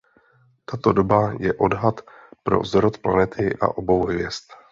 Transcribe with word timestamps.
Tato 0.71 0.93
doba 0.99 1.19
je 1.43 1.51
odhad 1.67 2.01
pro 2.49 2.63
zrod 2.71 2.99
planety 3.05 3.49
a 3.67 3.73
obou 3.83 4.01
hvězd. 4.05 4.53